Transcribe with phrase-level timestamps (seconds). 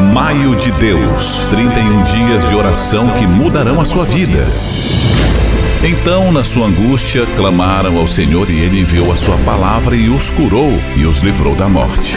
[0.00, 4.46] Maio de Deus 31 dias de oração que mudarão a sua vida.
[5.82, 10.30] Então, na sua angústia, clamaram ao Senhor e ele enviou a sua palavra e os
[10.30, 12.16] curou e os livrou da morte.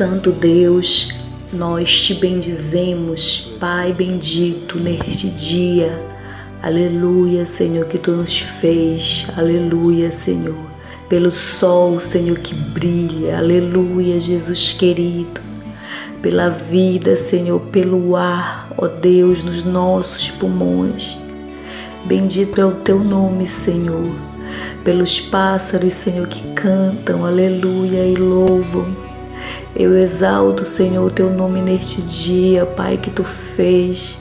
[0.00, 1.10] Santo Deus,
[1.52, 5.92] nós te bendizemos, Pai bendito, neste dia.
[6.62, 9.26] Aleluia, Senhor, que tu nos fez.
[9.36, 10.56] Aleluia, Senhor.
[11.06, 13.36] Pelo sol, Senhor, que brilha.
[13.36, 15.38] Aleluia, Jesus querido.
[16.22, 21.18] Pela vida, Senhor, pelo ar, ó Deus, nos nossos pulmões.
[22.06, 24.10] Bendito é o teu nome, Senhor.
[24.82, 29.09] Pelos pássaros, Senhor, que cantam, aleluia, e louvam
[29.74, 34.20] eu exalto, Senhor, o teu nome neste dia, Pai, que tu fez.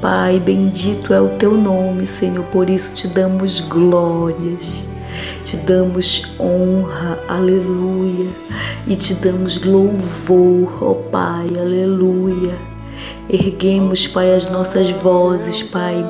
[0.00, 4.86] Pai, bendito é o teu nome, Senhor, por isso te damos glórias,
[5.44, 8.30] te damos honra, aleluia,
[8.86, 12.54] e te damos louvor, ó Pai, aleluia.
[13.28, 16.02] Erguemos, Pai, as nossas vozes, Pai,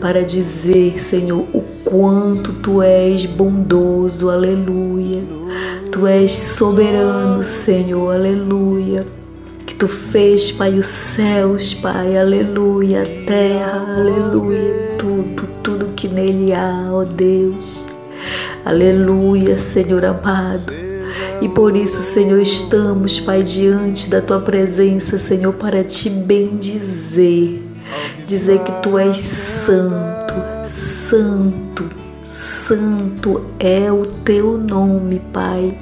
[0.00, 5.22] para dizer, Senhor, o quanto tu és bondoso, aleluia.
[5.98, 9.04] Tu és soberano, Senhor, aleluia.
[9.66, 16.52] Que tu fez, Pai, os céus, Pai, aleluia, a terra, aleluia, tudo, tudo que nele
[16.52, 17.88] há, ó Deus.
[18.64, 20.72] Aleluia, Senhor amado.
[21.42, 27.60] E por isso, Senhor, estamos, Pai, diante da tua presença, Senhor, para te bendizer.
[28.24, 30.34] Dizer que tu és santo,
[30.64, 35.78] santo, santo é o teu nome, Pai,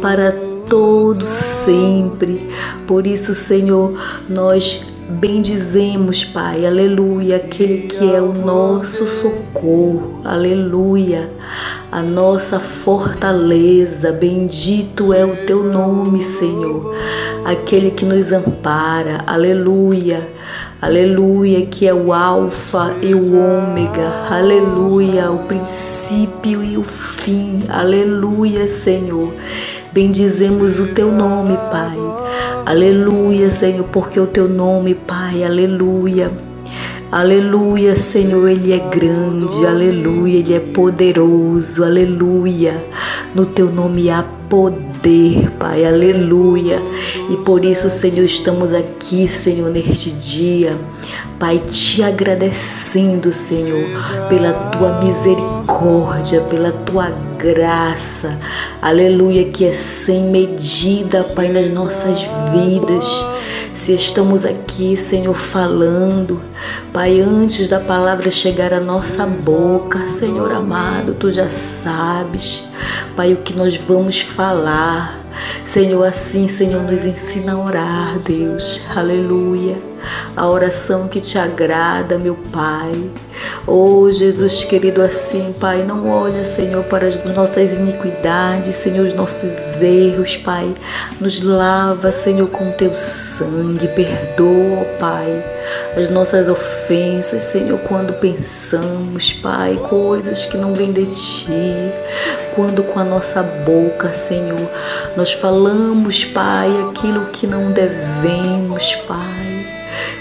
[0.00, 0.32] para
[0.66, 2.48] todo sempre.
[2.86, 3.92] Por isso, Senhor,
[4.26, 11.30] nós bendizemos, Pai, aleluia, aquele que é o nosso socorro, aleluia,
[11.90, 16.94] a nossa fortaleza, bendito é o teu nome, Senhor,
[17.44, 20.28] aquele que nos ampara, aleluia.
[20.82, 24.26] Aleluia, que é o Alfa e o Ômega.
[24.28, 27.62] Aleluia, o princípio e o fim.
[27.68, 29.32] Aleluia, Senhor.
[29.92, 31.96] Bendizemos o teu nome, Pai.
[32.64, 35.42] Aleluia, Senhor, porque o teu nome, Pai.
[35.42, 36.30] Aleluia.
[37.10, 42.82] Aleluia, Senhor, Ele é grande, aleluia, Ele é poderoso, aleluia.
[43.34, 46.80] No Teu nome há poder, Pai, aleluia.
[47.28, 50.74] E por isso, Senhor, estamos aqui, Senhor, neste dia,
[51.38, 53.84] Pai, te agradecendo, Senhor,
[54.30, 57.31] pela Tua misericórdia, pela Tua graça,
[58.80, 62.20] aleluia, que é sem medida, Pai, nas nossas
[62.52, 63.24] vidas
[63.74, 66.42] se estamos aqui, Senhor, falando,
[66.92, 72.68] Pai, antes da palavra chegar à nossa boca, Senhor amado, tu já sabes,
[73.16, 75.21] Pai, o que nós vamos falar.
[75.64, 78.82] Senhor, assim, Senhor, nos ensina a orar, Deus.
[78.94, 79.92] Aleluia
[80.36, 83.10] a oração que te agrada, meu Pai.
[83.66, 89.82] Oh, Jesus querido, assim, Pai, não olha, Senhor, para as nossas iniquidades, Senhor, os nossos
[89.82, 90.72] erros, Pai.
[91.20, 93.88] Nos lava, Senhor, com teu sangue.
[93.88, 95.44] Perdoa, Pai,
[95.96, 101.92] as nossas ofensas, Senhor, quando pensamos, Pai, coisas que não vêm de ti.
[102.54, 104.68] Quando com a nossa boca, Senhor,
[105.16, 109.42] nós falamos, Pai, aquilo que não devemos, Pai.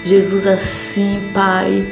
[0.03, 1.91] Jesus, assim, Pai,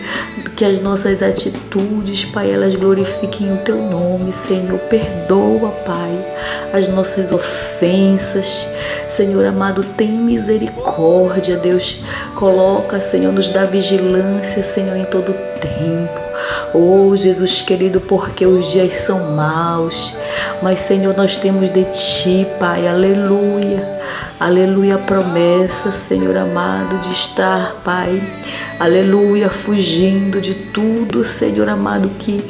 [0.56, 4.78] que as nossas atitudes, Pai, elas glorifiquem o Teu nome, Senhor.
[4.82, 6.26] Perdoa, Pai,
[6.74, 8.68] as nossas ofensas.
[9.10, 11.98] Senhor amado, tem misericórdia, Deus.
[12.36, 16.29] Coloca, Senhor, nos dá vigilância, Senhor, em todo tempo.
[16.74, 20.16] Oh, Jesus querido, porque os dias são maus,
[20.62, 24.00] mas Senhor, nós temos de Ti, Pai, aleluia.
[24.40, 28.22] Aleluia, promessa, Senhor amado, de estar, Pai.
[28.80, 32.42] Aleluia, fugindo de tudo, Senhor amado, que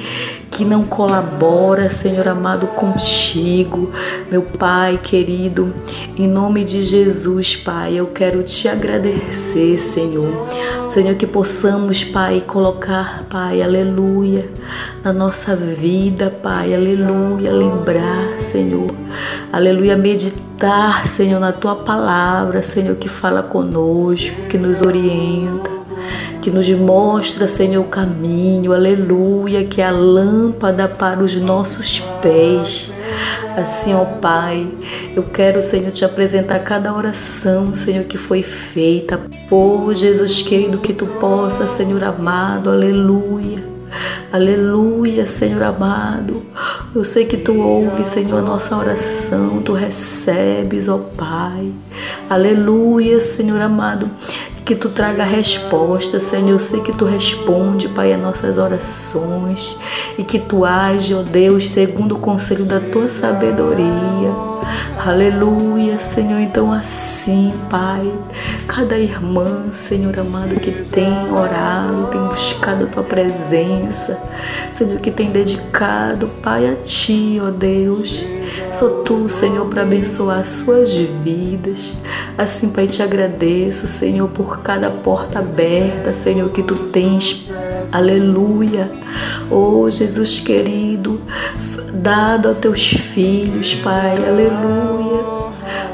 [0.60, 3.94] que não colabora, Senhor amado, contigo,
[4.30, 5.74] meu Pai querido,
[6.18, 10.50] em nome de Jesus, Pai, eu quero te agradecer, Senhor.
[10.86, 14.50] Senhor, que possamos, Pai, colocar, Pai, aleluia,
[15.02, 18.92] na nossa vida, Pai, aleluia, lembrar, Senhor,
[19.54, 25.79] aleluia, meditar, Senhor, na tua palavra, Senhor, que fala conosco, que nos orienta
[26.42, 32.92] que nos mostra, Senhor, o caminho, aleluia, que é a lâmpada para os nossos pés.
[33.58, 34.68] Assim, ó Pai,
[35.16, 39.20] eu quero, Senhor, te apresentar cada oração, Senhor, que foi feita.
[39.52, 43.68] Oh, Jesus querido, que tu possa, Senhor amado, aleluia.
[44.32, 46.44] Aleluia, Senhor amado.
[46.94, 51.74] Eu sei que tu ouves, Senhor, a nossa oração, tu recebes, ó Pai.
[52.30, 54.10] Aleluia, Senhor amado
[54.69, 56.50] que tu traga resposta, Senhor.
[56.50, 59.75] Eu sei que tu responde, Pai, as nossas orações
[60.16, 64.31] e que tu age, ó Deus, segundo o conselho da tua sabedoria.
[65.04, 66.39] Aleluia, Senhor.
[66.39, 68.13] Então, assim, Pai,
[68.68, 72.09] cada irmã, Senhor amado, que tem orado,
[72.69, 74.21] buscado a tua presença,
[74.71, 78.24] Senhor, que tem dedicado, Pai, a ti, ó Deus.
[78.77, 81.98] Sou tu, Senhor, para abençoar suas vidas.
[82.38, 87.50] Assim, Pai, te agradeço, Senhor, por cada porta aberta, Senhor, que tu tens.
[87.92, 88.92] Aleluia.
[89.50, 91.21] Oh, Jesus querido,
[91.94, 94.16] dado aos teus filhos, Pai.
[94.16, 95.39] Aleluia.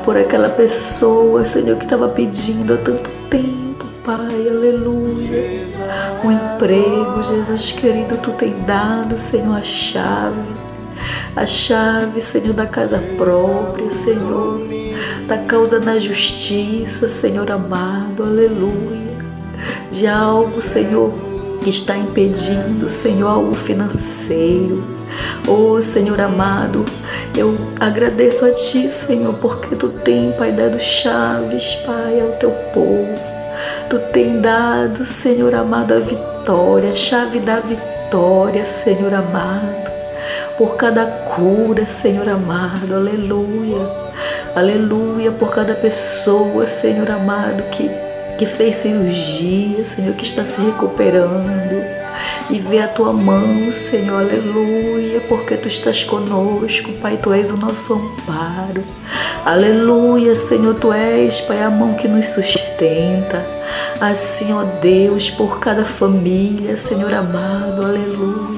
[0.04, 3.15] Por aquela pessoa, Senhor, que estava pedindo há tanto
[7.74, 10.66] Querido, tu tem dado, Senhor, a chave
[11.36, 14.62] a chave, Senhor, da casa própria, Senhor,
[15.28, 19.16] da causa na justiça, Senhor amado, aleluia.
[19.92, 21.12] De algo, Senhor,
[21.62, 24.84] que está impedindo, Senhor, algo financeiro.
[25.48, 26.86] Oh, Senhor amado,
[27.36, 33.35] eu agradeço a Ti, Senhor, porque Tu tem, Pai, dado chaves, Pai, ao Teu povo.
[33.90, 39.96] Tu tem dado, Senhor amado, a vitória, a chave da vitória, Senhor amado
[40.58, 43.86] por cada cura, Senhor amado, aleluia,
[44.56, 47.90] aleluia, por cada pessoa, Senhor amado, que,
[48.38, 51.96] que fez cirurgia, Senhor, que está se recuperando.
[52.50, 57.58] E vê a tua mão, Senhor, aleluia, porque tu estás conosco, Pai, tu és o
[57.58, 58.84] nosso amparo.
[59.44, 63.55] Aleluia, Senhor, tu és, Pai, a mão que nos sustenta.
[64.00, 68.56] Assim, ó Deus, por cada família, Senhor amado, aleluia.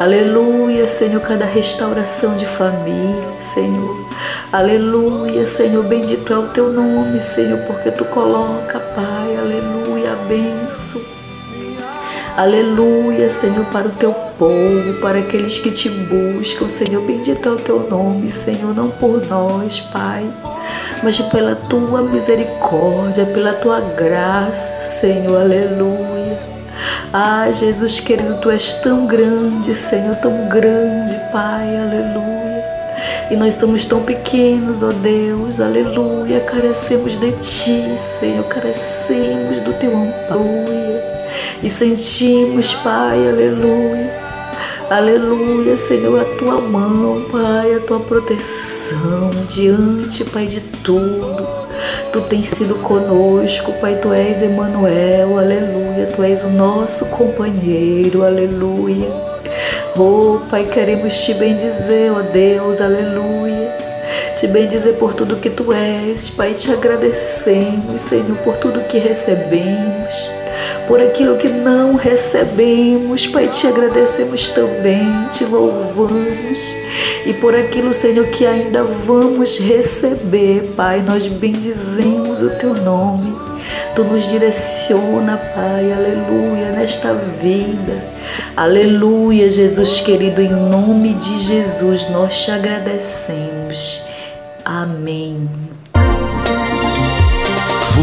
[0.00, 4.08] Aleluia, Senhor, cada restauração de família, Senhor.
[4.50, 11.07] Aleluia, Senhor, bendito é o teu nome, Senhor, porque tu coloca, Pai, aleluia, a benção.
[12.38, 17.56] Aleluia, Senhor, para o teu povo, para aqueles que te buscam, Senhor, bendito é o
[17.56, 20.24] teu nome, Senhor, não por nós, Pai,
[21.02, 26.38] mas pela tua misericórdia, pela tua graça, Senhor, aleluia.
[27.12, 32.64] Ah, Jesus querido, tu és tão grande, Senhor, tão grande, Pai, aleluia.
[33.32, 36.38] E nós somos tão pequenos, ó Deus, aleluia.
[36.38, 40.87] Carecemos de Ti, Senhor, carecemos do Teu amparo.
[41.62, 44.28] E sentimos, Pai, aleluia.
[44.90, 51.46] Aleluia, Senhor, a tua mão, Pai, a tua proteção diante, Pai, de tudo.
[52.10, 56.06] Tu tens sido conosco, Pai, Tu és Emanuel, aleluia.
[56.16, 59.08] Tu és o nosso companheiro, aleluia.
[59.94, 63.76] Oh, Pai, queremos te bendizer, ó oh Deus, aleluia.
[64.34, 70.37] Te bendizer por tudo que Tu és, Pai, te agradecemos, Senhor, por tudo que recebemos
[70.86, 73.26] por aquilo que não recebemos.
[73.26, 76.76] Pai, te agradecemos também, te louvamos.
[77.26, 83.36] E por aquilo, Senhor, que ainda vamos receber, Pai, nós bendizemos o teu nome.
[83.94, 88.02] Tu nos direciona, Pai, aleluia, nesta vida.
[88.56, 94.02] Aleluia, Jesus querido, em nome de Jesus nós te agradecemos.
[94.64, 95.48] Amém.